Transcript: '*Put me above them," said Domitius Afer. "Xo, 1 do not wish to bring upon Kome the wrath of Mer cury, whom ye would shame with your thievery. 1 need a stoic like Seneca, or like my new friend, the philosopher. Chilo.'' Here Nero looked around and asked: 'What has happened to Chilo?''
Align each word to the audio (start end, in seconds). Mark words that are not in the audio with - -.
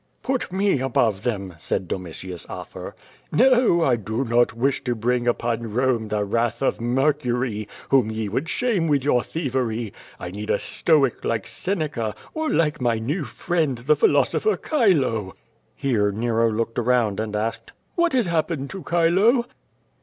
'*Put 0.23 0.51
me 0.51 0.79
above 0.79 1.21
them," 1.21 1.53
said 1.59 1.87
Domitius 1.87 2.47
Afer. 2.49 2.95
"Xo, 3.31 3.77
1 3.85 4.01
do 4.01 4.23
not 4.25 4.51
wish 4.55 4.83
to 4.83 4.95
bring 4.95 5.27
upon 5.27 5.59
Kome 5.75 6.09
the 6.09 6.25
wrath 6.25 6.63
of 6.63 6.81
Mer 6.81 7.13
cury, 7.13 7.67
whom 7.91 8.09
ye 8.09 8.27
would 8.27 8.49
shame 8.49 8.87
with 8.87 9.03
your 9.03 9.21
thievery. 9.21 9.93
1 10.17 10.31
need 10.31 10.49
a 10.49 10.57
stoic 10.57 11.23
like 11.23 11.45
Seneca, 11.45 12.15
or 12.33 12.49
like 12.49 12.81
my 12.81 12.97
new 12.97 13.25
friend, 13.25 13.77
the 13.77 13.95
philosopher. 13.95 14.57
Chilo.'' 14.57 15.35
Here 15.75 16.11
Nero 16.11 16.49
looked 16.51 16.79
around 16.79 17.19
and 17.19 17.35
asked: 17.35 17.71
'What 17.93 18.13
has 18.13 18.25
happened 18.25 18.71
to 18.71 18.83
Chilo?'' 18.89 19.45